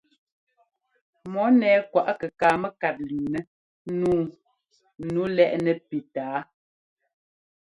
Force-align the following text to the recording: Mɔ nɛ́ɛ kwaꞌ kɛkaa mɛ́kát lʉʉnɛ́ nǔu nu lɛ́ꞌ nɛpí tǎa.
Mɔ 1.33 1.43
nɛ́ɛ 1.59 1.79
kwaꞌ 1.91 2.11
kɛkaa 2.21 2.55
mɛ́kát 2.61 2.95
lʉʉnɛ́ 3.07 3.47
nǔu 3.99 4.15
nu 5.11 5.21
lɛ́ꞌ 5.35 5.55
nɛpí 5.65 5.97
tǎa. 6.13 6.39